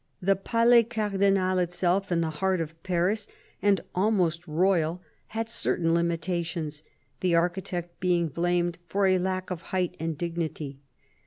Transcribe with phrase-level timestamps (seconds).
[0.19, 3.27] The Palais Cardinal itself, in the heart of Paris
[3.61, 6.81] and almost royal, had certain limitations,
[7.19, 10.79] the architect being blamed for a lack of height and dignity.